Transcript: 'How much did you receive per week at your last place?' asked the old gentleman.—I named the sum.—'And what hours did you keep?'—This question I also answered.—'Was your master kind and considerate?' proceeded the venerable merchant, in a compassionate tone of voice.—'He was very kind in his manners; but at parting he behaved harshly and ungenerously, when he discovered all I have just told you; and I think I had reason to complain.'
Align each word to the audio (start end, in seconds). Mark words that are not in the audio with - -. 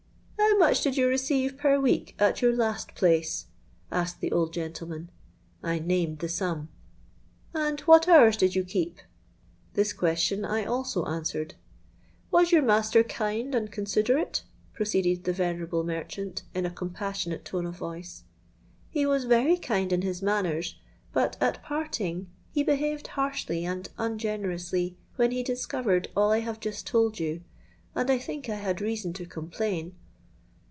'How 0.53 0.57
much 0.67 0.81
did 0.81 0.97
you 0.97 1.07
receive 1.07 1.57
per 1.57 1.79
week 1.79 2.13
at 2.19 2.41
your 2.41 2.55
last 2.55 2.93
place?' 2.93 3.45
asked 3.91 4.19
the 4.21 4.31
old 4.31 4.53
gentleman.—I 4.53 5.79
named 5.79 6.19
the 6.19 6.29
sum.—'And 6.29 7.79
what 7.81 8.07
hours 8.07 8.37
did 8.37 8.53
you 8.53 8.63
keep?'—This 8.63 9.93
question 9.93 10.43
I 10.43 10.65
also 10.65 11.05
answered.—'Was 11.05 12.51
your 12.51 12.61
master 12.61 13.01
kind 13.03 13.55
and 13.55 13.71
considerate?' 13.71 14.43
proceeded 14.73 15.23
the 15.23 15.33
venerable 15.33 15.83
merchant, 15.83 16.43
in 16.53 16.65
a 16.65 16.69
compassionate 16.71 17.45
tone 17.45 17.65
of 17.65 17.77
voice.—'He 17.77 19.05
was 19.05 19.23
very 19.25 19.57
kind 19.57 19.93
in 19.93 20.01
his 20.01 20.21
manners; 20.21 20.75
but 21.13 21.37
at 21.39 21.63
parting 21.63 22.29
he 22.51 22.61
behaved 22.63 23.07
harshly 23.07 23.63
and 23.65 23.89
ungenerously, 23.97 24.97
when 25.15 25.31
he 25.31 25.43
discovered 25.43 26.09
all 26.15 26.29
I 26.31 26.39
have 26.39 26.59
just 26.59 26.85
told 26.85 27.19
you; 27.19 27.41
and 27.95 28.11
I 28.11 28.17
think 28.17 28.49
I 28.49 28.55
had 28.55 28.81
reason 28.81 29.13
to 29.13 29.25
complain.' 29.25 29.95